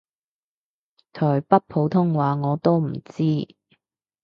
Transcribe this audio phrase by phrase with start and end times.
[1.13, 3.45] 台北普通話我都唔知